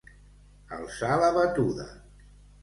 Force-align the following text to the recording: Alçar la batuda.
Alçar 0.77 1.11
la 1.25 1.29
batuda. 1.37 1.87